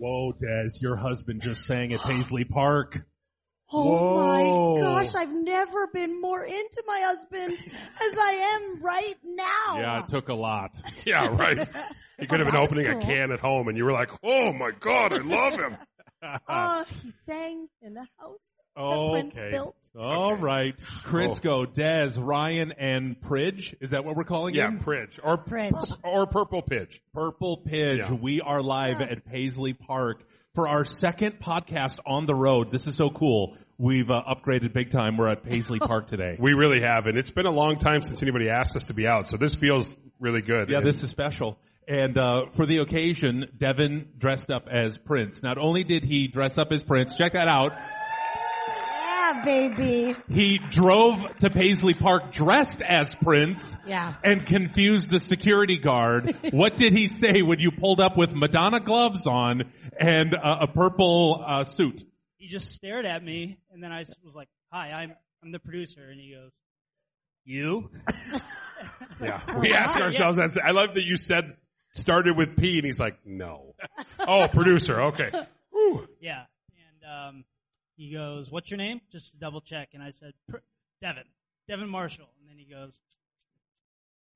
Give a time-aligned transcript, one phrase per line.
[0.00, 3.04] Whoa, Des, your husband just sang at Paisley Park.
[3.70, 4.74] Oh Whoa.
[4.76, 9.74] my gosh, I've never been more into my husband as I am right now.
[9.78, 10.70] Yeah, it took a lot.
[11.04, 11.68] Yeah, right.
[12.18, 14.10] You could have been that was opening a can at home and you were like,
[14.24, 15.76] oh my god, I love him.
[16.46, 19.50] Uh, he sang in the house that Prince Okay.
[19.50, 19.76] built.
[19.98, 20.78] All right.
[21.04, 23.74] Crisco, Des, Ryan, and Pridge.
[23.80, 24.58] Is that what we're calling it?
[24.58, 24.78] Yeah, him?
[24.78, 25.18] Pridge.
[25.22, 25.74] Or, Pridge.
[26.04, 27.00] or Purple Pidge.
[27.12, 27.98] Purple Pidge.
[27.98, 28.12] Yeah.
[28.12, 30.22] We are live at Paisley Park
[30.54, 32.70] for our second podcast on the road.
[32.70, 33.56] This is so cool.
[33.78, 35.16] We've uh, upgraded big time.
[35.16, 36.36] We're at Paisley Park today.
[36.38, 37.06] We really have.
[37.06, 39.26] And it's been a long time since anybody asked us to be out.
[39.26, 40.70] So this feels really good.
[40.70, 41.58] Yeah, And this is special.
[41.88, 45.42] And uh, for the occasion, Devin dressed up as Prince.
[45.42, 47.72] Not only did he dress up as Prince, check that out.
[49.32, 50.16] Yeah, baby.
[50.28, 54.14] He drove to Paisley Park dressed as Prince Yeah.
[54.24, 56.36] and confused the security guard.
[56.50, 60.66] what did he say when you pulled up with Madonna gloves on and uh, a
[60.66, 62.04] purple uh, suit?
[62.38, 66.08] he just stared at me, and then I was like, "Hi, I'm I'm the producer,"
[66.10, 66.50] and he goes,
[67.44, 67.90] "You?"
[69.20, 69.58] Yeah.
[69.60, 70.56] We ask ourselves that.
[70.64, 71.54] I love that you said
[71.92, 73.74] started with P and he's like, no.
[74.26, 74.98] Oh, producer.
[75.00, 75.30] Okay.
[75.70, 76.06] Whew.
[76.20, 76.44] yeah,
[77.02, 77.44] and um,
[78.00, 80.56] he goes, "What's your name?" Just to double check, and I said, "Pr-
[81.02, 81.24] "Devin,
[81.68, 82.98] Devin Marshall," and then he goes,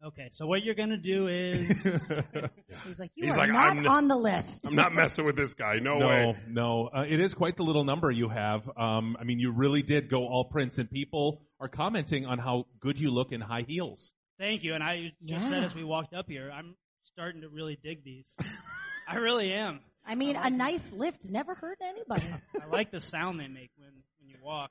[0.04, 1.82] "Okay, so what you're gonna do is."
[2.84, 4.66] He's like, you He's are like, not I'm n- on the list.
[4.66, 5.78] I'm not messing with this guy.
[5.80, 6.36] No, No, way.
[6.48, 6.88] no.
[6.94, 8.68] Uh, it is quite the little number you have.
[8.76, 12.66] Um, I mean, you really did go all Prince, and people are commenting on how
[12.80, 14.14] good you look in high heels.
[14.38, 16.74] Thank you, and I just said as we walked up here, I'm
[17.04, 18.26] starting to really dig these.
[19.08, 19.80] I really am.
[20.06, 22.26] I mean, a nice lift never hurt anybody.
[22.62, 24.70] I like the sound they make when when you walk.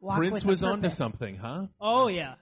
[0.00, 0.96] Walk Prince was onto purpose.
[0.98, 1.66] something, huh?
[1.80, 2.34] Oh yeah,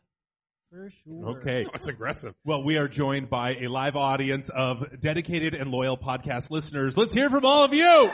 [0.70, 1.36] for sure.
[1.36, 1.66] Okay.
[1.72, 2.34] That's aggressive.
[2.44, 6.96] Well, we are joined by a live audience of dedicated and loyal podcast listeners.
[6.96, 8.10] Let's hear from all of you.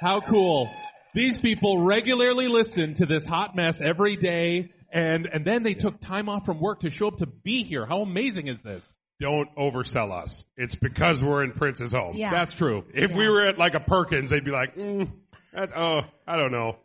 [0.00, 0.70] How cool.
[1.14, 6.00] These people regularly listen to this hot mess every day and, and then they took
[6.00, 7.86] time off from work to show up to be here.
[7.86, 8.96] How amazing is this?
[9.22, 10.44] Don't oversell us.
[10.56, 12.16] It's because we're in Prince's home.
[12.16, 12.32] Yeah.
[12.32, 12.84] That's true.
[12.92, 15.12] If we were at like a Perkins, they'd be like, mm,
[15.52, 16.76] that, oh, I don't know.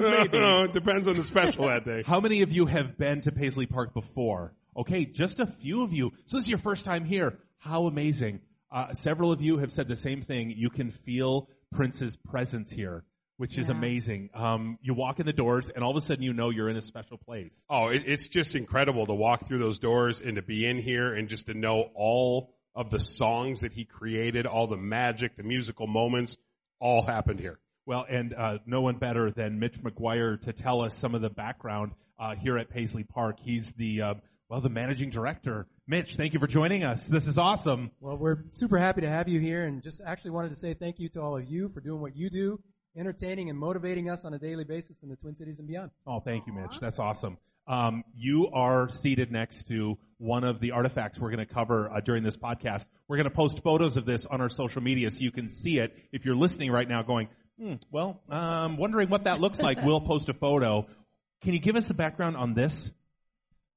[0.00, 0.36] maybe.
[0.38, 2.02] it depends on the special that day.
[2.04, 4.52] How many of you have been to Paisley Park before?
[4.76, 6.12] Okay, just a few of you.
[6.24, 7.38] So this is your first time here.
[7.58, 8.40] How amazing.
[8.70, 10.52] Uh, several of you have said the same thing.
[10.56, 13.04] You can feel Prince's presence here,
[13.36, 14.30] which is amazing.
[14.34, 16.76] Um, you walk in the doors and all of a sudden you know you're in
[16.76, 17.64] a special place.
[17.68, 21.14] Oh, it, it's just incredible to walk through those doors and to be in here
[21.14, 25.42] and just to know all of the songs that he created, all the magic, the
[25.42, 26.36] musical moments,
[26.78, 27.58] all happened here.
[27.86, 31.30] Well, and uh, no one better than Mitch McGuire to tell us some of the
[31.30, 33.38] background uh, here at Paisley Park.
[33.40, 34.14] He's the uh,
[34.48, 35.66] well, the managing director.
[35.88, 37.06] Mitch, thank you for joining us.
[37.06, 37.90] This is awesome.
[38.00, 40.98] Well, we're super happy to have you here and just actually wanted to say thank
[40.98, 42.60] you to all of you for doing what you do,
[42.96, 45.90] entertaining and motivating us on a daily basis in the Twin Cities and beyond.
[46.06, 46.78] Oh, thank you, Mitch.
[46.80, 47.38] That's awesome.
[47.68, 52.00] Um, you are seated next to one of the artifacts we're going to cover uh,
[52.00, 52.86] during this podcast.
[53.08, 55.78] We're going to post photos of this on our social media so you can see
[55.78, 55.96] it.
[56.12, 60.00] If you're listening right now, going, hmm, well, um, wondering what that looks like, we'll
[60.00, 60.86] post a photo.
[61.42, 62.92] Can you give us the background on this?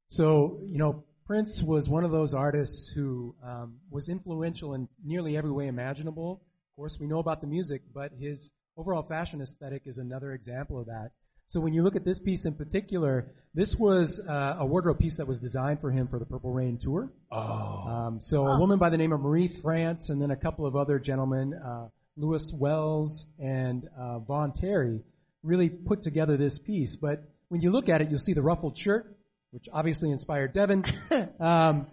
[0.07, 5.35] So, you know, Prince was one of those artists who um, was influential in nearly
[5.37, 6.41] every way imaginable.
[6.41, 10.79] Of course, we know about the music, but his overall fashion aesthetic is another example
[10.79, 11.11] of that.
[11.47, 15.17] So when you look at this piece in particular, this was uh, a wardrobe piece
[15.17, 17.11] that was designed for him for the Purple Rain tour.
[17.31, 20.65] Oh, Um, so a woman by the name of Marie France and then a couple
[20.65, 25.01] of other gentlemen, uh, Louis Wells and uh, Vaughn Terry,
[25.43, 26.95] really put together this piece.
[26.95, 29.17] But when you look at it, you'll see the ruffled shirt,
[29.51, 30.85] which obviously inspired Devin.
[31.39, 31.87] um,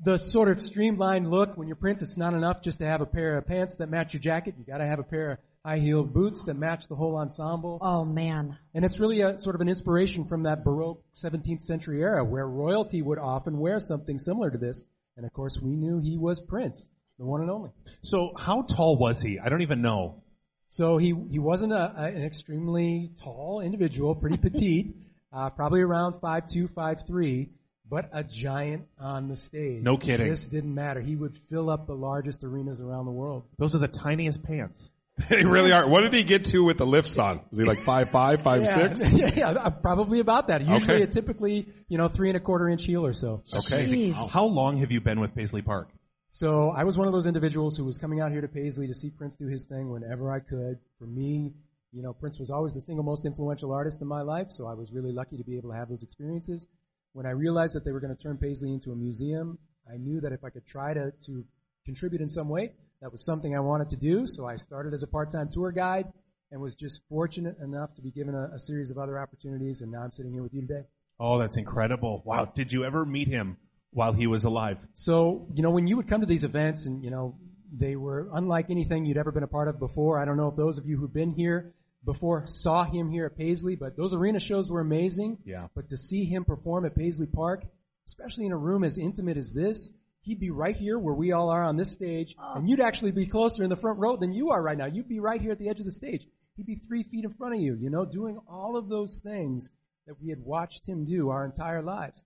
[0.00, 1.56] the sort of streamlined look.
[1.56, 4.14] When you're Prince, it's not enough just to have a pair of pants that match
[4.14, 4.54] your jacket.
[4.58, 7.78] You got to have a pair of high-heeled boots that match the whole ensemble.
[7.80, 8.56] Oh man.
[8.72, 12.46] And it's really a sort of an inspiration from that Baroque 17th century era where
[12.46, 14.84] royalty would often wear something similar to this.
[15.16, 16.88] And of course, we knew he was Prince.
[17.18, 17.70] the one and only.
[18.02, 19.40] So how tall was he?
[19.40, 20.22] I don't even know.
[20.68, 24.94] So he he wasn't a, a, an extremely tall individual, pretty petite,
[25.32, 27.50] uh, probably around five two, five three,
[27.88, 29.82] but a giant on the stage.
[29.82, 30.28] No kidding.
[30.28, 31.00] This didn't matter.
[31.00, 33.44] He would fill up the largest arenas around the world.
[33.58, 34.90] Those are the tiniest pants.
[35.30, 35.88] They really are.
[35.88, 37.40] What did he get to with the lifts on?
[37.50, 39.00] Was he like five five, five yeah, six?
[39.12, 40.60] yeah, yeah, uh, probably about that.
[40.60, 41.02] Usually, Okay.
[41.04, 43.42] a typically, you know, three and a quarter inch heel or so.
[43.54, 43.86] Okay.
[43.86, 44.30] Jeez.
[44.30, 45.88] How long have you been with Paisley Park?
[46.28, 48.94] So I was one of those individuals who was coming out here to Paisley to
[48.94, 50.78] see Prince do his thing whenever I could.
[50.98, 51.54] For me,
[51.92, 54.74] you know, Prince was always the single most influential artist in my life, so I
[54.74, 56.66] was really lucky to be able to have those experiences.
[57.14, 59.58] When I realized that they were going to turn Paisley into a museum,
[59.90, 61.44] I knew that if I could try to, to
[61.86, 62.72] contribute in some way,
[63.02, 64.26] that was something I wanted to do.
[64.26, 66.06] So I started as a part-time tour guide
[66.50, 69.90] and was just fortunate enough to be given a, a series of other opportunities, and
[69.90, 70.82] now I'm sitting here with you today.
[71.18, 72.22] Oh, that's incredible.
[72.24, 72.44] Wow.
[72.44, 73.56] Did you ever meet him
[73.90, 74.78] while he was alive?
[74.94, 77.36] So, you know, when you would come to these events and, you know,
[77.72, 80.18] they were unlike anything you'd ever been a part of before.
[80.20, 83.36] I don't know if those of you who've been here before saw him here at
[83.36, 85.38] Paisley, but those arena shows were amazing.
[85.44, 85.66] Yeah.
[85.74, 87.64] But to see him perform at Paisley Park,
[88.06, 89.90] especially in a room as intimate as this,
[90.26, 93.26] he'd be right here where we all are on this stage, and you'd actually be
[93.26, 94.86] closer in the front row than you are right now.
[94.86, 96.26] You'd be right here at the edge of the stage.
[96.56, 99.70] He'd be three feet in front of you, you know, doing all of those things
[100.06, 102.24] that we had watched him do our entire lives.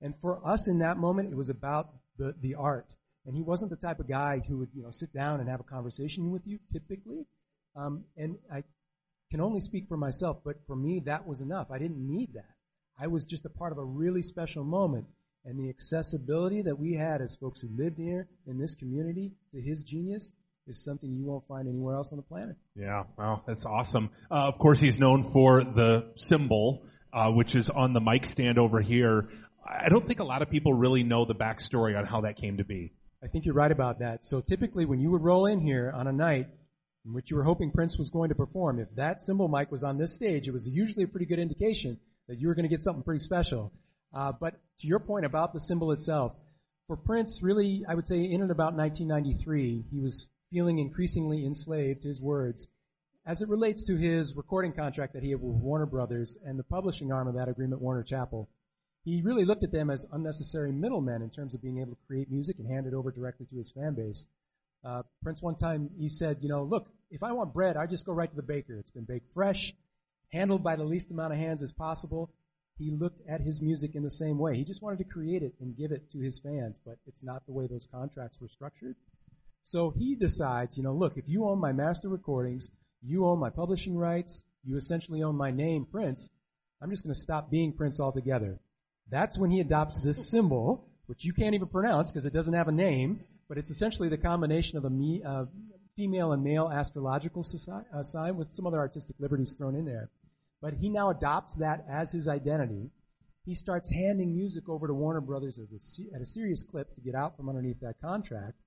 [0.00, 2.94] And for us in that moment, it was about the, the art.
[3.26, 5.60] And he wasn't the type of guy who would, you know, sit down and have
[5.60, 7.26] a conversation with you typically.
[7.76, 8.62] Um, and I
[9.30, 11.70] can only speak for myself, but for me, that was enough.
[11.70, 12.54] I didn't need that.
[12.98, 15.06] I was just a part of a really special moment.
[15.44, 19.60] And the accessibility that we had as folks who lived here in this community to
[19.60, 20.32] his genius
[20.66, 22.56] is something you won't find anywhere else on the planet.
[22.76, 24.10] Yeah, wow, that's awesome.
[24.30, 28.58] Uh, of course, he's known for the symbol, uh, which is on the mic stand
[28.58, 29.30] over here.
[29.66, 32.58] I don't think a lot of people really know the backstory on how that came
[32.58, 32.92] to be.
[33.22, 34.24] I think you're right about that.
[34.24, 36.48] So typically when you would roll in here on a night
[37.04, 39.84] in which you were hoping Prince was going to perform, if that symbol mic was
[39.84, 41.98] on this stage, it was usually a pretty good indication
[42.28, 43.72] that you were going to get something pretty special.
[44.12, 46.34] Uh, but to your point about the symbol itself,
[46.86, 52.02] for Prince, really, I would say in and about 1993, he was feeling increasingly enslaved,
[52.02, 52.68] his words,
[53.24, 56.64] as it relates to his recording contract that he had with Warner Brothers and the
[56.64, 58.48] publishing arm of that agreement, Warner Chappell
[59.04, 62.30] he really looked at them as unnecessary middlemen in terms of being able to create
[62.30, 64.26] music and hand it over directly to his fan base.
[64.84, 68.06] Uh, Prince one time he said, you know, look, if I want bread, I just
[68.06, 68.76] go right to the baker.
[68.78, 69.74] It's been baked fresh,
[70.32, 72.30] handled by the least amount of hands as possible.
[72.80, 74.56] He looked at his music in the same way.
[74.56, 77.44] He just wanted to create it and give it to his fans, but it's not
[77.44, 78.96] the way those contracts were structured.
[79.60, 82.70] So he decides, you know, look, if you own my master recordings,
[83.02, 86.30] you own my publishing rights, you essentially own my name, Prince,
[86.80, 88.58] I'm just going to stop being Prince altogether.
[89.10, 92.68] That's when he adopts this symbol, which you can't even pronounce because it doesn't have
[92.68, 95.44] a name, but it's essentially the combination of a me, uh,
[95.96, 100.08] female and male astrological soci- uh, sign with some other artistic liberties thrown in there.
[100.60, 102.90] But he now adopts that as his identity.
[103.44, 107.00] He starts handing music over to Warner Brothers as a, at a serious clip to
[107.00, 108.60] get out from underneath that contract.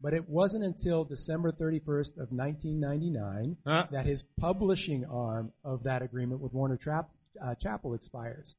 [0.00, 3.86] But it wasn't until December 31st of 1999 Huh?
[3.90, 7.10] that his publishing arm of that agreement with Warner Trap,
[7.40, 8.56] uh, Chappell expires.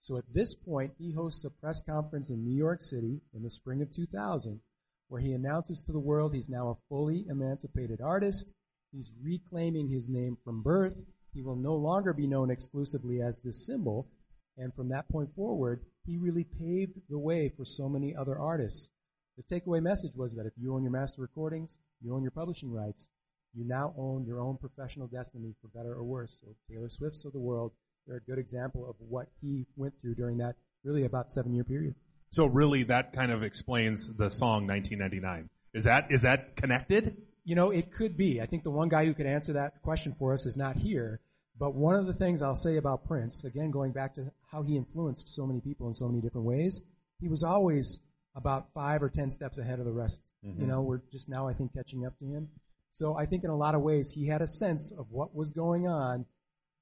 [0.00, 3.50] So at this point, he hosts a press conference in New York City in the
[3.50, 4.60] spring of 2000
[5.08, 8.52] where he announces to the world he's now a fully emancipated artist.
[8.92, 10.96] He's reclaiming his name from birth.
[11.34, 14.08] He will no longer be known exclusively as this symbol.
[14.56, 18.90] And from that point forward, he really paved the way for so many other artists.
[19.36, 22.72] The takeaway message was that if you own your master recordings, you own your publishing
[22.72, 23.08] rights,
[23.52, 26.38] you now own your own professional destiny for better or worse.
[26.40, 27.72] So Taylor Swift's of the world,
[28.06, 31.64] they're a good example of what he went through during that really about seven year
[31.64, 31.94] period.
[32.30, 35.48] So really, that kind of explains the song 1999.
[35.72, 37.16] Is that is that connected?
[37.44, 38.40] You know, it could be.
[38.40, 41.20] I think the one guy who could answer that question for us is not here.
[41.58, 44.76] But one of the things I'll say about Prince, again, going back to how he
[44.76, 46.80] influenced so many people in so many different ways,
[47.20, 48.00] he was always
[48.34, 50.22] about five or ten steps ahead of the rest.
[50.44, 50.60] Mm-hmm.
[50.60, 52.48] You know, we're just now, I think, catching up to him.
[52.90, 55.52] So I think in a lot of ways, he had a sense of what was
[55.52, 56.26] going on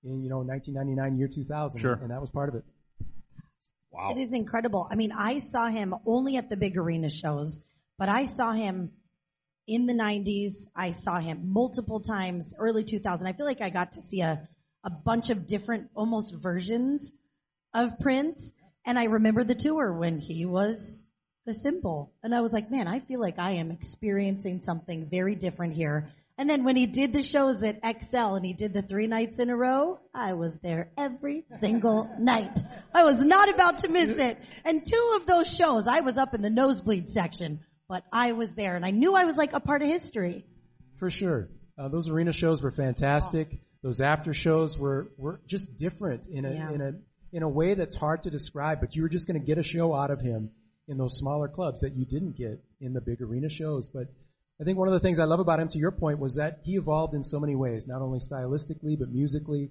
[0.05, 1.81] in, you know, 1999, year 2000.
[1.81, 1.95] Sure.
[1.95, 2.65] And that was part of it.
[3.91, 4.13] Wow.
[4.13, 4.89] It is incredible.
[4.91, 7.61] I mean, I saw him only at the big arena shows,
[7.99, 8.93] but I saw him
[9.67, 10.67] in the 90s.
[10.75, 13.27] I saw him multiple times, early 2000.
[13.27, 14.49] I feel like I got to see a,
[14.85, 17.13] a bunch of different, almost versions
[17.75, 18.53] of Prince.
[18.85, 21.07] And I remember the tour when he was
[21.47, 22.13] the symbol.
[22.23, 26.11] And I was like, man, I feel like I am experiencing something very different here.
[26.39, 29.39] And then when he did the shows at Xcel and he did the three nights
[29.39, 32.59] in a row, I was there every single night.
[32.95, 34.39] I was not about to miss it.
[34.65, 37.61] And two of those shows, I was up in the nosebleed section,
[37.93, 40.47] but I was there and I knew I was like a part of history.
[40.97, 41.51] For sure.
[41.77, 43.61] Uh, those arena shows were fantastic.
[43.83, 46.71] Those after shows were, were just different in a, Yeah.
[46.73, 46.93] in a,
[47.37, 49.63] in a way that's hard to describe, but you were just going to get a
[49.63, 50.53] show out of him
[50.89, 53.91] in those smaller clubs that you didn't get in the big arena shows.
[53.91, 54.07] But
[54.59, 56.61] I think one of the things I love about him, to your point, was that
[56.63, 59.71] he evolved in so many ways, not only stylistically, but musically.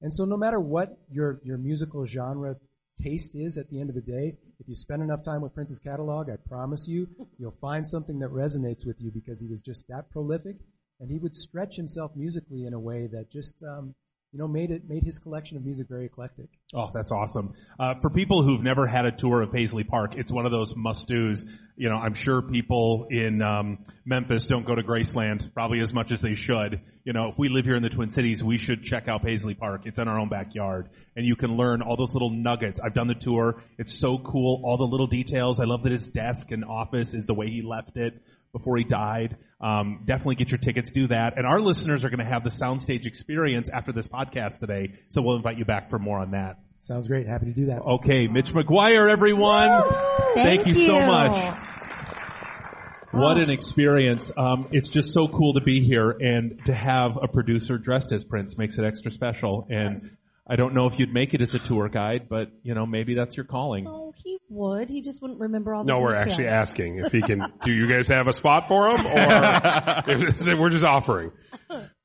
[0.00, 2.56] And so no matter what your, your musical genre
[2.96, 5.80] taste is at the end of the day, if you spend enough time with Prince's
[5.80, 9.88] catalog, I promise you, you'll find something that resonates with you because he was just
[9.88, 10.56] that prolific
[11.00, 13.94] and he would stretch himself musically in a way that just, um,
[14.32, 16.46] you know, made it, made his collection of music very eclectic.
[16.72, 17.54] Oh, that's awesome.
[17.80, 20.76] Uh, for people who've never had a tour of Paisley Park, it's one of those
[20.76, 21.44] must-dos.
[21.76, 26.12] You know, I'm sure people in um, Memphis don't go to Graceland probably as much
[26.12, 26.80] as they should.
[27.02, 29.54] You know, if we live here in the Twin Cities, we should check out Paisley
[29.54, 29.82] Park.
[29.86, 32.80] It's in our own backyard, and you can learn all those little nuggets.
[32.80, 33.60] I've done the tour.
[33.78, 34.60] It's so cool.
[34.64, 35.58] All the little details.
[35.58, 38.84] I love that his desk and office is the way he left it before he
[38.84, 39.36] died.
[39.60, 41.36] Um, definitely get your tickets, do that.
[41.36, 45.22] And our listeners are going to have the soundstage experience after this podcast today, so
[45.22, 46.56] we'll invite you back for more on that.
[46.80, 47.26] Sounds great.
[47.26, 47.82] Happy to do that.
[47.82, 49.68] Okay, Mitch McGuire, everyone.
[50.34, 51.58] Thank, you, so much.
[53.10, 54.30] What an experience.
[54.34, 58.24] Um, it's just so cool to be here and to have a producer dressed as
[58.24, 59.66] Prince makes it extra special.
[59.68, 60.00] And
[60.50, 63.14] I don't know if you'd make it as a tour guide, but you know, maybe
[63.14, 63.86] that's your calling.
[63.86, 64.90] Oh, he would.
[64.90, 67.40] He just wouldn't remember all the No, we're actually asking if he can.
[67.62, 71.30] Do you guys have a spot for him, or is it- we're just offering?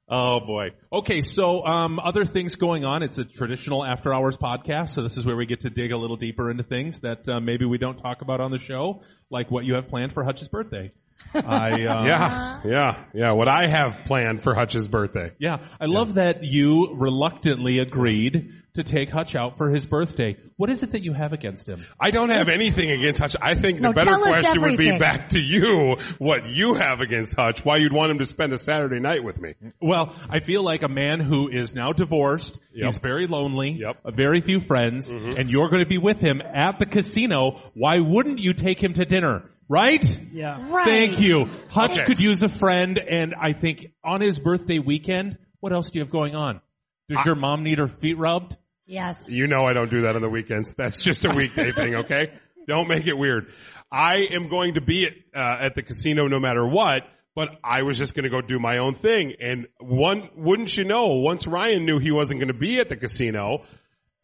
[0.07, 0.69] Oh boy.
[0.93, 3.01] Okay, so um, other things going on.
[3.01, 5.97] It's a traditional after hours podcast, so this is where we get to dig a
[5.97, 9.49] little deeper into things that uh, maybe we don't talk about on the show, like
[9.49, 10.91] what you have planned for Hutch's birthday.
[11.33, 13.31] I uh, Yeah, yeah, yeah.
[13.31, 15.31] What I have planned for Hutch's birthday.
[15.37, 20.35] Yeah, I love that you reluctantly agreed to take Hutch out for his birthday.
[20.57, 21.85] What is it that you have against him?
[21.99, 23.33] I don't have anything against Hutch.
[23.41, 27.63] I think the better question would be back to you what you have against Hutch,
[27.63, 29.53] why you'd want him to spend a Saturday night with me.
[29.81, 32.85] Well, I feel like a man who is now divorced, Yep.
[32.85, 33.97] he's very lonely, Yep.
[34.03, 37.61] a very few friends, and you're going to be with him at the casino.
[37.75, 39.43] Why wouldn't you take him to dinner?
[39.67, 40.03] Right?
[40.31, 40.71] Yeah.
[40.71, 40.85] Right.
[40.85, 41.49] Thank you.
[41.69, 42.05] Hutch Okay.
[42.05, 46.03] could use a friend, and I think on his birthday weekend, what else do you
[46.05, 46.61] have going on?
[47.09, 48.55] Does your mom need her feet rubbed?
[48.85, 49.25] Yes.
[49.27, 50.73] You know I don't do that on the weekends.
[50.75, 52.33] That's just a weekday thing, okay?
[52.67, 53.47] Don't make it weird.
[53.91, 57.03] I am going to be at, uh, at the casino no matter what,
[57.35, 59.33] but I was just going to go do my own thing.
[59.39, 62.95] And one, wouldn't you know, once Ryan knew he wasn't going to be at the
[62.95, 63.63] casino,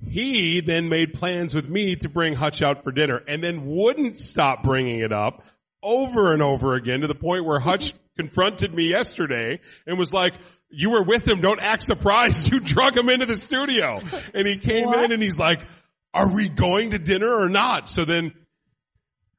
[0.07, 4.17] he then made plans with me to bring Hutch out for dinner and then wouldn't
[4.19, 5.43] stop bringing it up
[5.83, 10.33] over and over again to the point where Hutch confronted me yesterday and was like,
[10.69, 11.41] you were with him.
[11.41, 12.49] Don't act surprised.
[12.51, 13.99] You drug him into the studio.
[14.33, 15.03] And he came What?
[15.05, 15.59] in and he's like,
[16.13, 17.87] are we going to dinner or not?
[17.89, 18.33] So then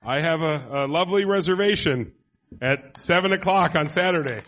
[0.02, 2.12] I have a, a lovely reservation
[2.60, 4.42] at seven o'clock on Saturday.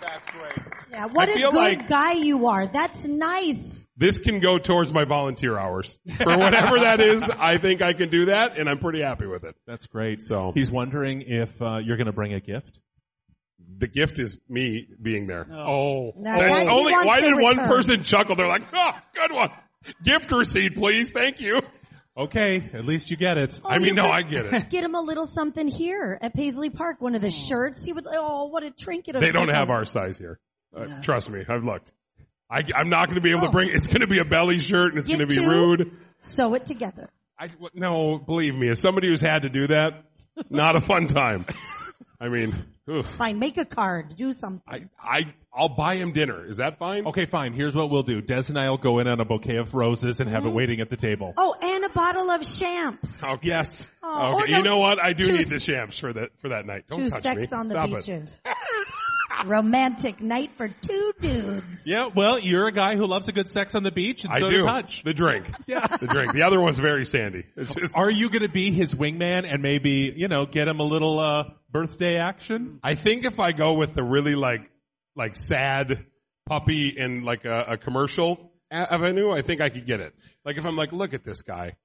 [0.00, 0.66] That's great.
[0.90, 1.06] Yeah.
[1.06, 2.66] What I a good like- guy you are.
[2.66, 3.79] That's nice.
[4.00, 6.00] This can go towards my volunteer hours.
[6.16, 9.44] For whatever that is, I think I can do that and I'm pretty happy with
[9.44, 9.54] it.
[9.66, 10.22] That's great.
[10.22, 12.78] So He's wondering if uh, you're going to bring a gift.
[13.76, 15.46] the gift is me being there.
[15.52, 16.12] Oh.
[16.16, 18.36] Now, That's that only, why to did one person chuckle?
[18.36, 19.50] They're like, oh, good one.
[20.02, 21.12] Gift receipt, please.
[21.12, 21.60] Thank you.
[22.16, 23.60] Okay, at least you get it.
[23.64, 24.70] I mean, no, I get it.
[24.70, 27.00] Get him a little something here at Paisley Park.
[27.00, 27.84] One of the shirts.
[27.84, 28.06] He would.
[28.10, 29.14] Oh, what a trinket!
[29.14, 29.54] of They don't people.
[29.58, 30.38] have our size here.
[30.76, 31.92] Uh, Trust me, I've looked.
[32.50, 33.52] I, am not going to be able to oh.
[33.52, 33.70] bring.
[33.72, 35.48] It's going to be a belly shirt, and it's going to be two.
[35.48, 35.92] rude.
[36.18, 37.10] Sew it together.
[37.38, 40.04] I, no, believe me, as somebody who's had to do that,
[40.50, 41.46] not a fun time.
[42.20, 42.54] I mean,
[42.88, 43.06] oof.
[43.06, 43.38] Fine.
[43.38, 44.14] Make a card.
[44.14, 44.60] Do something.
[44.68, 46.46] I, I, I'll buy him dinner.
[46.46, 47.06] Is that fine?
[47.06, 47.54] Okay, fine.
[47.54, 48.20] Here's what we'll do.
[48.20, 50.56] Des and I will go in on a bouquet of roses and have it mm-hmm.
[50.56, 51.32] waiting at the table.
[51.38, 53.10] Oh, and a bottle of champs.
[53.22, 53.48] Okay.
[53.48, 53.86] Yes.
[54.02, 54.52] Oh, or Okay.
[54.52, 55.02] no, you know what?
[55.02, 56.84] I do two- need the shams for that for that night.
[56.90, 57.56] Don't Two touch sex me.
[57.56, 58.40] on the Stop it.
[59.42, 59.50] beaches.
[59.50, 61.82] Romantic night for two dudes.
[61.86, 64.40] Yeah, well, you're a guy who loves a good sex on the beach, and I
[64.40, 64.56] so do.
[64.56, 65.02] does Hutch.
[65.04, 65.46] The drink.
[65.66, 65.86] Yeah.
[65.86, 66.32] The drink.
[66.32, 67.44] The other one's very sandy.
[67.56, 70.80] It's just, Are you going to be his wingman and maybe, you know, get him
[70.80, 72.80] a little uh, birthday action?
[72.82, 74.68] I think if I go with the really like,
[75.14, 76.06] like sad
[76.46, 80.12] puppy in like a, a commercial avenue, I think I could get it.
[80.44, 81.76] Like if I'm like, look at this guy.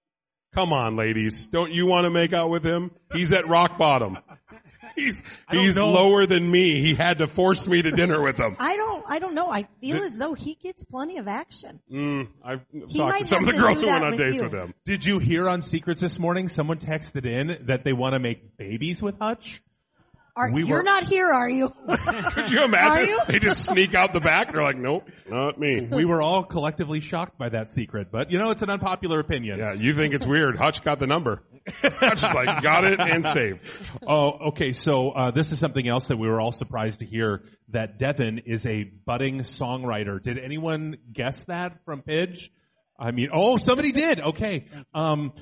[0.54, 1.48] Come on, ladies.
[1.48, 2.92] Don't you want to make out with him?
[3.14, 4.18] He's at rock bottom.
[5.06, 5.22] He's,
[5.52, 5.90] he's know.
[5.90, 6.82] lower than me.
[6.82, 8.56] He had to force me to dinner with him.
[8.60, 9.04] I don't.
[9.08, 9.50] I don't know.
[9.52, 11.82] I feel as though he gets plenty of action.
[11.92, 14.44] Mm, I've He talked to some of the girls who went on with dates you.
[14.44, 14.74] with him.
[14.86, 18.58] Did you hear on Secrets this morning someone texted in that they want to make
[18.58, 19.62] babies with Hutch?
[20.38, 21.70] Are, We you're were- not here, are you?
[21.88, 22.92] Could you imagine?
[22.92, 23.20] Are you?
[23.28, 24.52] They just sneak out the back.
[24.52, 25.88] They're like, nope, not me.
[25.90, 29.60] We were all collectively shocked by that secret, but you know, it's an unpopular opinion.
[29.60, 30.58] Yeah, you think it's weird.
[30.58, 31.42] Hutch got the number.
[31.82, 33.60] Hutch is like, got it and saved.
[34.06, 34.74] Oh, okay.
[34.74, 38.42] So uh, this is something else that we were all surprised to hear that Devin
[38.46, 40.22] is a budding songwriter.
[40.22, 42.50] Did anyone guess that from Pidge?
[43.00, 44.20] I mean, oh, somebody did.
[44.20, 44.66] Okay.
[44.94, 45.34] Um,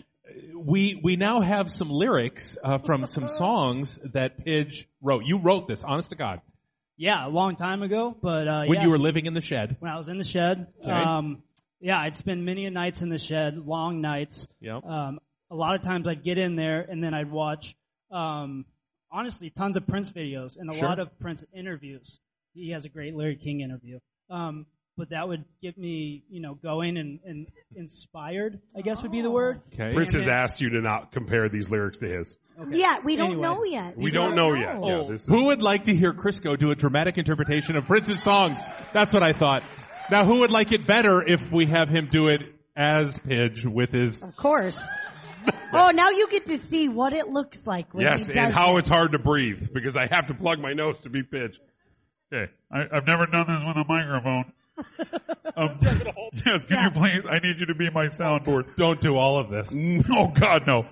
[0.56, 5.26] we we now have some lyrics uh, from some songs that Pidge wrote.
[5.26, 6.42] You wrote this, honest to God,
[6.98, 9.78] Yeah, a long time ago, but uh, when yeah, you were living in the shed.
[9.80, 10.68] when I was in the shed.
[10.82, 10.92] Okay.
[10.92, 11.44] Um,
[11.80, 14.48] yeah, I'd spend many a nights in the shed, long nights.
[14.62, 14.86] Yep.
[14.86, 15.20] Um,
[15.52, 17.76] a lot of times I'd get in there and then I'd watch,
[18.12, 18.66] um,
[19.12, 20.88] honestly, tons of Prince videos and a Sure.
[20.88, 22.20] lot of Prince interviews.
[22.54, 24.00] He has a great Larry King interview.
[24.30, 24.66] Um,
[24.98, 29.22] but that would get me, you know, going and, and inspired, I guess would be
[29.22, 29.32] the oh.
[29.32, 29.62] word.
[29.74, 29.94] Okay.
[29.94, 32.38] Prince has then- asked you to not compare these lyrics to his.
[32.70, 33.42] yeah, we don't Anyway.
[33.42, 33.98] know yet.
[33.98, 34.76] We don't know yet.
[34.76, 37.88] Oh, Yeah, this is, who would like to hear Crisco do a dramatic interpretation of
[37.88, 38.60] Prince's songs?
[38.94, 39.64] That's what I thought.
[40.12, 42.42] Now, who would like it better if we have him do it
[42.76, 44.22] as Pidge with his?
[44.22, 44.80] Of course.
[45.74, 48.80] oh, now you get to see what it looks like when yes, and how it.
[48.80, 51.62] it's hard to breathe because I have to plug my nose to be pitched.
[52.32, 54.52] Okay, I, I've never done this with a microphone.
[55.56, 55.78] Um,
[56.46, 57.28] yes, can you please?
[57.28, 58.76] I need you to be my soundboard.
[58.76, 59.72] Don't do all of this.
[60.10, 60.88] Oh God, no.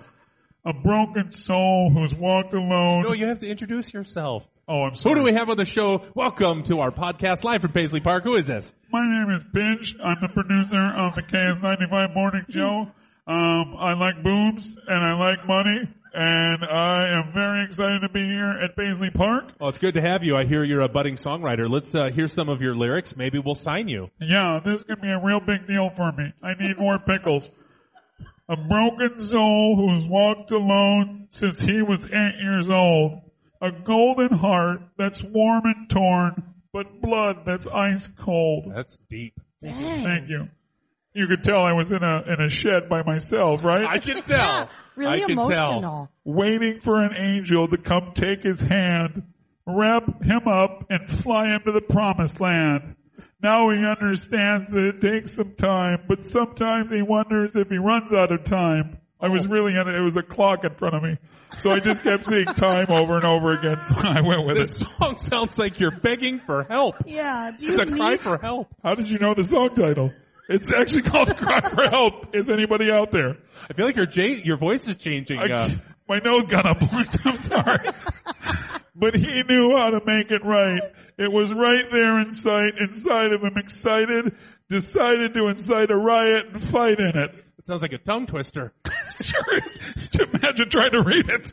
[0.64, 3.02] A broken soul who's walked alone.
[3.02, 4.44] No, you have to introduce yourself.
[4.68, 6.04] oh, I'm Who do we have on the show?
[6.14, 8.22] Welcome to our podcast live from Paisley Park.
[8.22, 8.72] Who is this?
[8.92, 9.96] My name is Pinch.
[10.00, 12.86] I'm the producer of the KS95 Morning Show.
[13.26, 18.24] Um, I like boobs and I like money, and I am very excited to be
[18.24, 19.52] here at Paisley Park.
[19.58, 20.36] Well, it's good to have you.
[20.36, 21.70] I hear you're a budding songwriter.
[21.70, 23.16] Let's uh, hear some of your lyrics.
[23.16, 24.10] Maybe we'll sign you.
[24.20, 26.32] Yeah, this could be a real big deal for me.
[26.42, 27.48] I need more pickles.
[28.48, 33.20] A broken soul who's walked alone since he was eight years old.
[33.60, 36.42] A golden heart that's warm and torn,
[36.72, 38.72] but blood that's ice cold.
[38.74, 39.34] That's deep.
[39.60, 40.02] Dang.
[40.02, 40.48] Thank you.
[41.14, 43.86] You could tell I was in a in a shed by myself, right?
[43.86, 44.68] I can tell.
[44.94, 45.80] Really I can emotional.
[45.80, 46.10] tell.
[46.22, 49.22] Waiting for an angel to come take his hand,
[49.66, 52.96] wrap him up, and fly him to the promised land.
[53.42, 58.12] Now he understands that it takes some time, but sometimes he wonders if he runs
[58.12, 58.98] out of time.
[59.18, 59.48] I was oh.
[59.48, 59.94] really in it.
[59.94, 61.16] It was a clock in front of me.
[61.58, 64.82] So I just kept seeing time over and over again, so I went with This
[64.82, 64.88] it.
[64.88, 66.96] This song sounds like you're begging for help.
[67.06, 68.68] Yeah, do you It's a cry for help.
[68.82, 70.12] How did you know the song title?
[70.52, 72.34] It's actually called Cry for Help.
[72.36, 73.36] Is anybody out there?
[73.68, 75.38] I feel like your J- your voice is changing.
[75.38, 75.68] I, Uh,
[76.08, 77.18] my nose got unplugged.
[77.24, 77.86] I'm sorry.
[78.94, 80.82] but he knew how to make it right.
[81.18, 84.34] It was right there in sight, inside of him, excited,
[84.68, 87.30] decided to incite a riot and fight in it.
[87.58, 88.72] it sounds like a tongue twister.
[89.22, 89.78] Sure is.
[90.34, 91.52] Imagine trying to read it.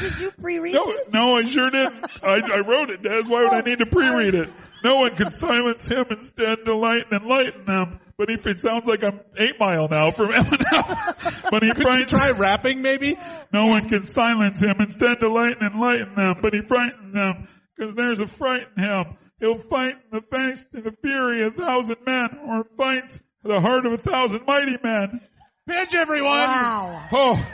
[0.00, 1.12] Did you pre-read No, this?
[1.12, 1.94] no, I sure didn't.
[2.22, 3.28] I, I wrote it, Des.
[3.28, 4.50] Why would I oh, need to pre-read it?
[4.82, 8.00] No one can silence him, instead delight and enlighten them.
[8.16, 11.84] But if it sounds like I'm eight mile now from Eminem, but he Could you
[11.84, 13.18] frightens try rapping maybe?
[13.52, 17.94] No one can silence him, instead delight and enlighten them, but he frightens them, because
[17.94, 19.04] there's a fright in him.
[19.40, 23.60] He'll fight in the face to the fury of a thousand men, or fights the
[23.60, 25.20] heart of a thousand mighty men.
[25.66, 26.38] Pitch everyone!
[26.38, 27.08] Wow.
[27.10, 27.46] Oh,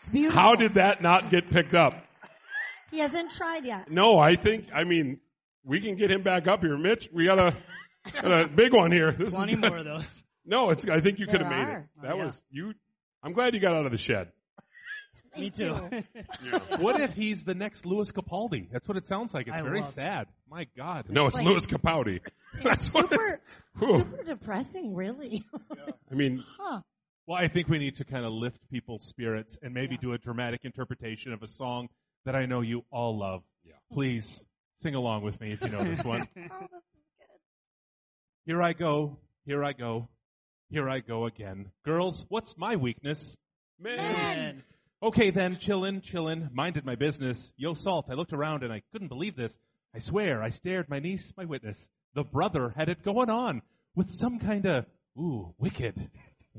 [0.00, 0.40] It's beautiful.
[0.40, 1.92] how did that not get picked up?
[2.90, 3.90] He hasn't tried yet.
[3.90, 5.20] No, I think, I mean,
[5.64, 6.76] we can get him back up here.
[6.76, 7.56] Mitch, we got a,
[8.14, 9.12] got a big one here.
[9.12, 10.06] This Plenty is, more of those.
[10.46, 11.82] no, it's, I think you could have made it.
[11.98, 12.24] Oh, that Oh, yeah.
[12.24, 12.72] was, you,
[13.22, 14.28] I'm glad you got out of the shed.
[15.38, 15.74] Me too.
[16.78, 18.68] What if he's the next Lewis Capaldi?
[18.72, 19.46] That's what it sounds like.
[19.46, 20.26] It's I very love- sad.
[20.50, 21.04] My God.
[21.08, 22.18] No, it's Like- Lewis Capaldi.
[22.64, 23.40] That's what it's, Super,
[23.78, 23.98] Whew.
[23.98, 25.44] super depressing, really.
[26.10, 26.80] I mean, huh.
[27.30, 30.18] Well, I think we need to kind of lift people's spirits and maybe do a
[30.18, 31.88] dramatic interpretation of a song
[32.24, 33.44] that I know you all love.
[33.62, 33.74] Yeah.
[33.92, 34.42] Please
[34.82, 36.26] sing along with me if you know this one.
[38.46, 39.16] Here I go,
[39.46, 40.08] here I go,
[40.70, 41.70] here I go again.
[41.84, 43.38] Girls, what's my weakness?
[43.78, 44.62] man, And
[45.00, 47.52] Okay then, chillin', chillin', minded my business.
[47.56, 49.56] Yo, Salt, I looked around and I couldn't believe this.
[49.94, 51.88] I swear, I stared my niece, my witness.
[52.14, 53.62] The brother had it going on
[53.94, 56.10] with some kinda, ooh, wicked.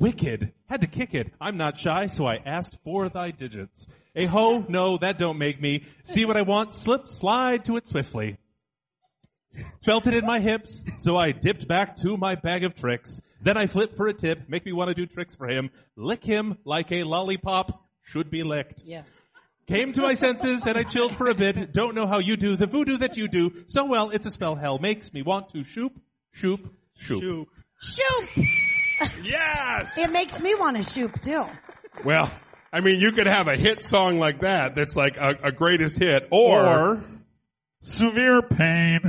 [0.01, 0.51] Wicked.
[0.67, 1.31] Had to kick it.
[1.39, 3.87] I'm not shy, so I asked for thy digits.
[4.15, 5.85] A ho, no, that don't make me.
[6.03, 8.37] See what I want, slip, slide to it swiftly.
[9.85, 13.21] Felt it in my hips, so I dipped back to my bag of tricks.
[13.43, 15.69] Then I flipped for a tip, make me want to do tricks for him.
[15.95, 18.81] Lick him like a lollipop should be licked.
[18.83, 19.05] Yes.
[19.67, 21.73] Came to my senses and I chilled for a bit.
[21.73, 23.51] Don't know how you do the voodoo that you do.
[23.67, 24.79] So well, it's a spell hell.
[24.79, 25.93] Makes me want to shoop,
[26.31, 27.47] shoop, shoop.
[27.79, 28.47] Shoot!
[29.23, 29.97] Yes!
[29.97, 31.45] It makes me want to shoot too.
[32.05, 32.31] Well,
[32.73, 35.97] I mean, you could have a hit song like that that's like a, a greatest
[35.97, 37.03] hit, or, Or
[37.83, 38.99] Severe pain,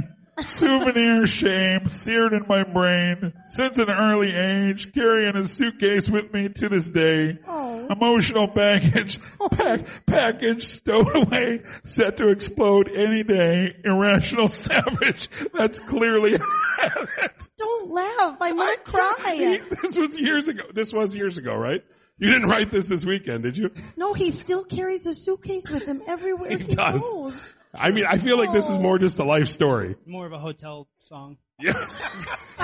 [0.46, 6.48] souvenir shame seared in my brain since an early age, carrying a suitcase with me
[6.48, 7.38] to this day.
[7.46, 7.86] Oh.
[7.90, 9.50] Emotional baggage, oh.
[9.50, 13.76] pack, package stowed away, set to explode any day.
[13.84, 15.28] Irrational savage.
[15.52, 16.32] That's clearly
[16.82, 17.48] it.
[17.58, 18.36] Don't laugh.
[18.40, 19.60] I'm gonna cry.
[19.82, 20.62] this was years ago.
[20.72, 21.84] This was years ago, right?
[22.18, 23.70] You didn't write this this weekend, did you?
[23.96, 27.00] No, he still carries a suitcase with him everywhere He he, does.
[27.00, 27.54] goes.
[27.74, 29.96] I mean, I feel like this is more just a life story.
[30.06, 31.38] More of a hotel song.
[31.60, 31.72] Yeah.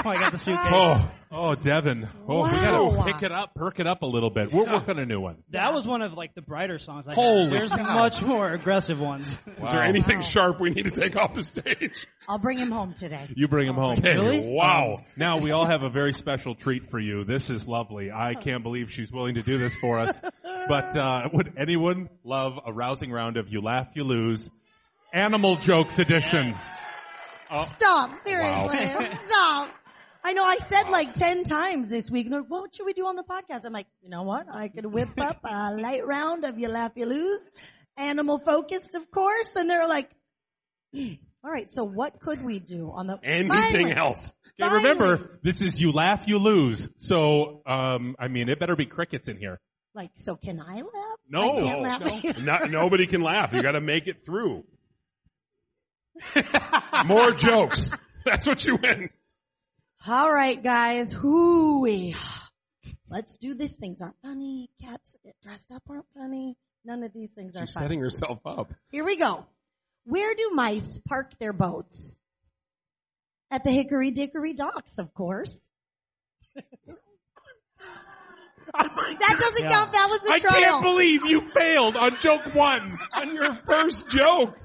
[0.05, 0.64] Oh, I got the suitcase.
[0.73, 2.09] Oh, oh, Devin.
[2.29, 2.90] Oh, we Wow.
[3.01, 4.53] gotta pick it up, perk it up a little bit.
[4.53, 5.38] We're working a new one.
[5.51, 7.09] That was one of like the brighter songs.
[7.09, 7.51] I Holy.
[7.51, 7.83] There's cow.
[7.94, 9.29] much more aggressive ones.
[9.61, 12.07] is there anything sharp we need to take off the stage?
[12.29, 13.27] I'll bring him home today.
[13.35, 13.97] You bring him home.
[14.01, 14.40] Hey, Really?
[14.47, 14.99] wow.
[15.16, 17.25] Now we all have a very special treat for you.
[17.25, 18.12] This is lovely.
[18.12, 20.23] I can't believe she's willing to do this for us.
[20.68, 24.49] But uh, would anyone love a rousing round of you laugh, you lose,
[25.12, 26.55] animal jokes edition?
[27.47, 28.79] Stop, seriously.
[29.25, 29.71] Stop.
[30.25, 33.16] I know I said like 10 times this week, like, what should we do on
[33.16, 33.64] the podcast?
[33.64, 34.47] I'm like, you know what?
[34.53, 37.51] I could whip up a light round of you laugh, you lose.
[37.97, 39.57] Animal focused, of course.
[39.57, 40.11] And they're like,
[40.94, 43.92] "Hmm, all right, so what could we do on the Anything Finally.
[43.92, 44.35] else?
[44.61, 44.83] Okay, Finally.
[44.83, 46.88] remember, this is you laugh, you lose.
[46.97, 49.59] So, um, I mean, it better be crickets in here.
[49.94, 51.18] Like, so can I laugh?
[51.29, 52.44] No, I can't no.
[52.44, 53.53] Not, nobody can laugh.
[53.53, 54.64] You gotta make it through.
[57.07, 57.91] More jokes.
[58.25, 59.11] That's what you win.
[60.07, 61.13] All right, guys.
[61.13, 62.15] Hooey.
[63.11, 63.75] Let's do this.
[63.77, 64.71] Things aren't funny.
[64.81, 66.57] Cats get dressed up aren't funny.
[66.85, 67.85] None of these things are She's funny.
[67.85, 68.73] setting herself up.
[68.91, 69.47] Here we go.
[70.05, 72.17] Where do mice park their boats?
[73.51, 75.59] At the Hickory Dickory docks, of course.
[76.55, 76.65] that
[79.39, 79.93] doesn't count.
[79.93, 80.55] That was a I trial.
[80.55, 82.99] I can't believe you failed on joke one.
[83.15, 84.59] On your first joke.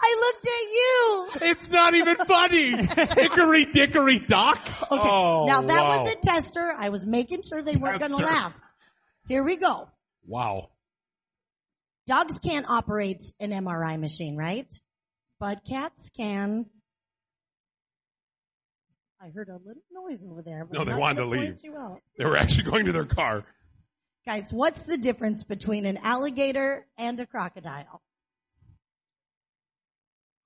[0.00, 1.50] I looked at you.
[1.50, 2.76] It's not even funny.
[3.20, 4.60] Hickory dickory dock.
[4.90, 5.08] Okay.
[5.08, 6.02] Oh, now that wow.
[6.02, 6.74] was a tester.
[6.76, 8.58] I was making sure they weren't going to laugh.
[9.28, 9.88] Here we go.
[10.26, 10.70] Wow.
[12.06, 14.66] Dogs can't operate an MRI machine, right?
[15.38, 16.66] But cats can.
[19.20, 20.66] I heard a little noise over there.
[20.70, 21.60] No, they wanted gonna leave.
[22.18, 23.44] They were actually going to their car.
[24.26, 28.02] Guys, what's the difference between an alligator and a crocodile?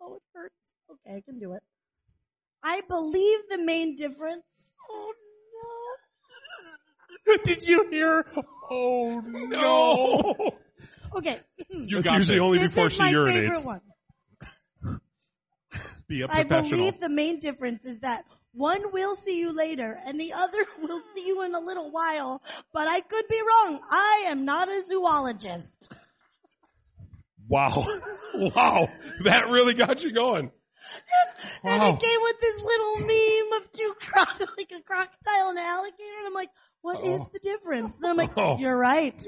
[0.00, 0.54] Oh, it hurts.
[0.90, 1.62] Okay, I can do it.
[2.62, 4.44] I believe the main difference.
[4.90, 5.12] Oh
[7.26, 7.36] no.
[7.44, 8.24] Did you hear?
[8.70, 9.46] Oh no.
[9.46, 10.34] No.
[10.38, 10.50] no.
[11.16, 11.40] Okay.
[11.70, 12.44] You That's got usually this.
[12.44, 13.32] only this before is she my urinates.
[13.32, 13.80] favorite one.
[16.08, 16.64] Be a I professional.
[16.66, 20.58] I believe the main difference is that one will see you later and the other
[20.82, 23.80] will see you in a little while, but I could be wrong.
[23.90, 25.72] I am not a zoologist.
[27.48, 27.86] Wow.
[28.38, 28.90] Wow.
[29.24, 30.50] That really got you going.
[31.64, 31.94] And Wow.
[31.94, 36.18] it came with this little meme of two croc, like a crocodile and an alligator,
[36.18, 36.50] and I'm like,
[36.82, 37.94] what is the difference?
[37.94, 38.58] And I'm like, Oh.
[38.58, 39.18] you're right.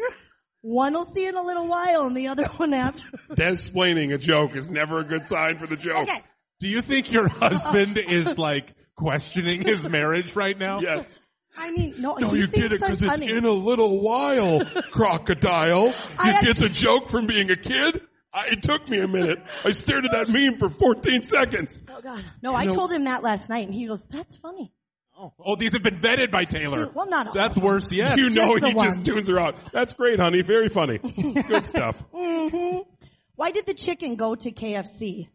[0.61, 3.07] One will see in a little while and the other one after.
[3.35, 6.03] Desplaining a joke is never a good sign for the joke.
[6.09, 6.23] Okay.
[6.61, 10.81] Do you think your husband is like questioning his marriage right now?
[10.81, 11.19] Yes.
[11.57, 14.61] I mean, no, No, you get it thinks I'm because it's in a little while,
[14.91, 15.87] crocodile.
[15.87, 18.03] You I get the joke from being a kid?
[18.33, 19.39] I, it took me a minute.
[19.65, 21.83] I stared at that meme for 14 seconds.
[21.89, 22.25] Oh God.
[22.43, 24.73] No, I told him that last night and he goes, that's funny.
[25.21, 26.89] Oh, these have been vetted by Taylor.
[26.95, 27.35] Well, not all.
[27.35, 28.17] That's worse yet.
[28.19, 29.57] You know Just the he just tunes her out.
[29.73, 30.43] That's great, honey.
[30.43, 30.99] Very funny.
[31.49, 32.01] Good stuff.
[32.13, 32.79] hmm
[33.35, 35.29] Why did the chicken go to KFC?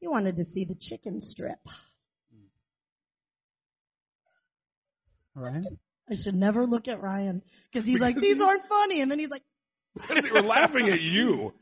[0.00, 1.58] He wanted to see the chicken strip.
[5.34, 5.64] Right?
[6.08, 9.00] I should never look at Ryan because he's like, these aren't funny.
[9.02, 9.42] And then he's like,
[9.94, 11.52] Because they were laughing at you.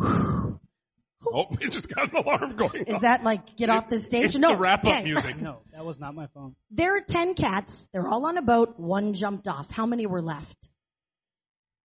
[0.00, 0.58] Oh,
[1.60, 3.02] it just got an alarm going is off.
[3.02, 4.26] that like, get off the stage?
[4.26, 4.50] It's no.
[4.50, 5.04] the wrap up okay.
[5.04, 5.40] music.
[5.40, 6.54] No, that was not my phone.
[6.70, 7.88] There are 10 cats.
[7.92, 8.74] They're all on a boat.
[8.78, 9.70] One jumped off.
[9.70, 10.68] How many were left?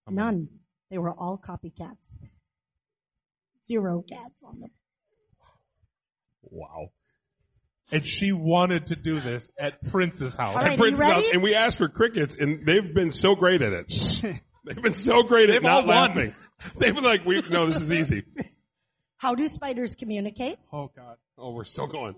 [0.09, 0.49] None.
[0.89, 2.15] They were all copycats.
[3.67, 4.67] Zero cats on the
[6.41, 6.89] Wow.
[7.91, 10.55] And she wanted to do this at Prince's house.
[10.55, 13.61] All right, At Prince's house, and we asked for crickets, and they've been so great
[13.61, 14.21] at it.
[14.65, 15.95] they've been so great at They've not all won.
[15.95, 16.35] laughing.
[16.77, 18.23] They've been like, "We no, this is easy."
[19.17, 20.57] How do spiders communicate?
[20.71, 21.17] Oh God.
[21.37, 22.15] Oh, we're still going.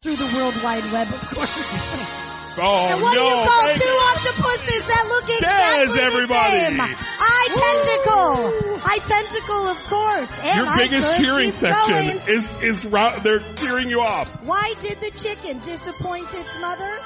[0.00, 2.26] Through the World Wide Web, of course.
[2.58, 3.20] Oh and what no!
[3.20, 4.00] do you call thank two you.
[4.10, 6.58] octopuses that look exactly Des, the everybody.
[6.58, 6.80] same?
[6.80, 8.80] I tentacle.
[8.84, 10.28] I tentacle, of course.
[10.42, 12.28] And Your biggest cheering section going.
[12.28, 12.82] is is
[13.22, 14.28] they're cheering you off.
[14.44, 16.98] Why did the chicken disappoint its mother?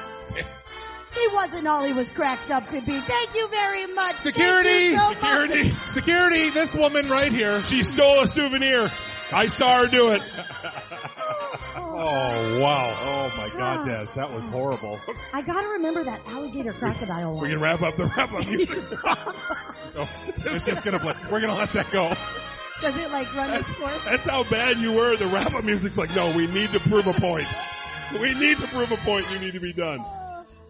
[1.14, 2.98] He wasn't all he was cracked up to be.
[2.98, 4.16] Thank you very much.
[4.16, 4.70] Security!
[4.70, 5.18] you so much.
[5.18, 5.70] Security.
[5.70, 7.60] Security, this woman right here.
[7.62, 8.88] She stole a souvenir.
[9.32, 10.22] I saw her do it.
[11.76, 12.90] Oh wow!
[12.92, 14.98] Oh my God, Des, that was horrible.
[15.32, 17.34] I gotta remember that alligator crocodile one.
[17.34, 17.50] We one.
[17.50, 18.78] can wrap up the wrap up music.
[20.46, 21.14] It's just gonna play.
[21.30, 22.12] We're gonna let that go.
[22.80, 24.04] Does it like run its course?
[24.04, 25.16] That's how bad you were.
[25.16, 27.46] The wrap up music's like, no, we need to prove a point.
[28.20, 29.30] We need to prove a point.
[29.32, 30.04] You need to be done.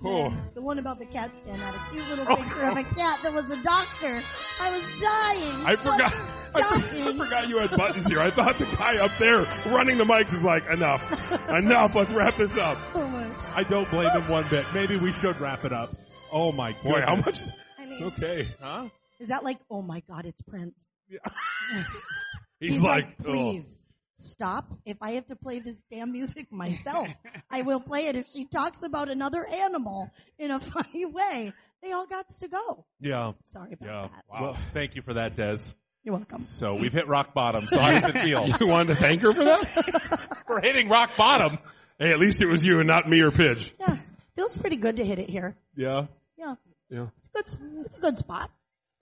[0.07, 0.33] Oh.
[0.55, 2.37] The one about the cat scan had a cute little Oh.
[2.37, 4.23] picture of a cat that was a doctor.
[4.61, 5.67] I was dying.
[5.67, 6.15] I forgot.
[6.57, 8.21] I, I forgot you had buttons here.
[8.21, 11.03] I thought the guy up there running the mics is like, enough,
[11.49, 11.95] enough.
[11.97, 12.79] Let's wrap this up.
[12.95, 14.65] Oh I don't blame him one bit.
[14.75, 15.95] Maybe we should wrap it up.
[16.31, 17.43] Oh my Boy, how much?
[17.79, 18.47] I mean, Okay.
[18.61, 18.89] Huh?
[19.21, 20.75] is that like, oh my god, it's Prince?
[22.61, 23.25] He's, like, oh.
[23.25, 23.81] please
[24.17, 24.67] stop.
[24.85, 27.09] If I have to play this damn music myself,
[27.51, 28.17] I will play it.
[28.17, 32.85] If she talks about another animal in a funny way, they all got to go.
[33.01, 33.33] Yeah.
[33.53, 34.09] Sorry about Yeah.
[34.15, 34.25] that.
[34.43, 35.59] Well, thank you for that, Des.
[36.03, 36.43] You're welcome.
[36.43, 37.67] So we've hit rock bottom.
[37.67, 38.47] So how does it feel?
[38.61, 40.43] You wanted to thank her for that?
[40.47, 41.59] for hitting rock bottom.
[41.99, 43.73] hey, at least it was you and not me or Pidge.
[43.81, 43.97] Yeah,
[44.37, 45.57] feels pretty good to hit it here.
[45.77, 46.07] Yeah.
[46.37, 46.57] Yeah,
[46.91, 47.07] Yeah.
[47.35, 47.87] it's a good.
[47.87, 48.51] It's a good spot.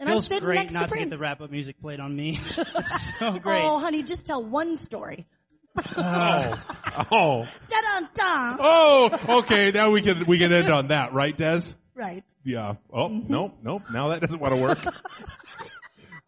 [0.03, 2.01] And Feels I'm sitting great next not to to get the wrap up music played
[2.01, 2.41] on me.
[2.59, 3.63] it's so oh, great.
[3.63, 5.29] Oh, honey, just tell one story.
[5.97, 6.63] Oh.
[7.11, 7.45] Oh.
[7.69, 8.57] Da dun dun.
[8.61, 9.39] Oh.
[9.39, 9.71] Okay.
[9.71, 11.61] Now we can we can end on that, right, Des?
[11.95, 12.23] Right.
[12.45, 12.75] Yeah.
[12.93, 13.33] Oh mm-hmm.
[13.33, 13.83] nope, nope.
[13.91, 14.79] Now that doesn't want to work.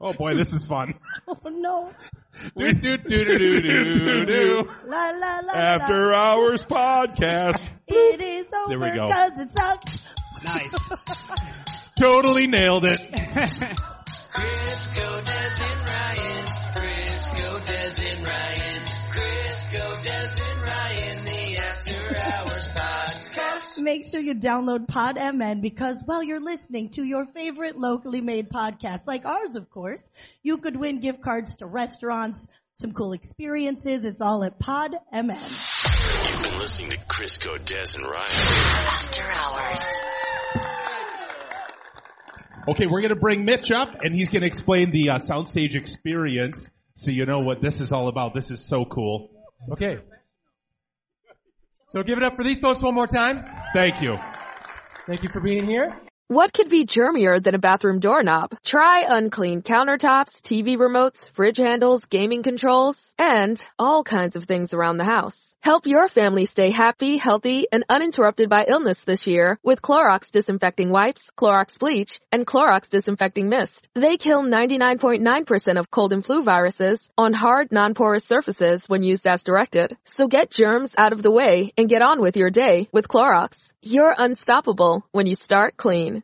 [0.01, 0.95] oh boy, this is fun.
[1.29, 1.91] Oh no.
[2.57, 4.71] do do do do do do do.
[4.87, 5.53] La la la.
[5.53, 6.17] After la.
[6.17, 7.63] hours podcast.
[7.87, 9.07] It is over There we go.
[9.09, 10.15] because it sucks.
[10.45, 10.73] Nice.
[11.99, 13.01] Totally nailed it.
[14.35, 16.45] Crisco, Des and Ryan.
[16.75, 18.83] Crisco, Des and Ryan.
[19.11, 21.25] Crisco, Des and Ryan.
[21.25, 23.81] The After Hours Podcast.
[23.83, 28.51] Make sure you download Pod MN because while you're listening to your favorite locally made
[28.51, 30.11] podcasts, like ours, of course,
[30.43, 34.05] you could win gift cards to restaurants, some cool experiences.
[34.05, 35.29] It's all at Pod MN.
[35.29, 38.33] You've been listening to Crisco, Des, and Ryan.
[38.35, 39.87] After Hours.
[42.67, 47.11] Okay, we're gonna bring Mitch up, and he's gonna explain the uh, soundstage experience, so
[47.11, 48.35] you know what this is all about.
[48.35, 49.31] This is so cool.
[49.73, 49.99] Okay.
[51.89, 53.45] So give it up for these folks one more time.
[53.75, 54.19] Thank you.
[55.07, 55.95] Thank you for being here.
[56.29, 58.57] What could be germier than a bathroom doorknob?
[58.65, 64.97] Try unclean countertops, TV remotes, fridge handles, gaming controls, and all kinds of things around
[64.97, 65.55] the house.
[65.63, 70.89] Help your family stay happy, healthy, and uninterrupted by illness this year with Clorox disinfecting
[70.89, 73.91] wipes, Clorox bleach, and Clorox disinfecting mist.
[73.95, 79.45] They kill 99.9% of cold and flu viruses on hard, non-porous surfaces when used as
[79.45, 79.95] directed.
[80.05, 83.73] So get germs out of the way and get on with your day with Clorox.
[83.83, 86.24] You're unstoppable when you start clean.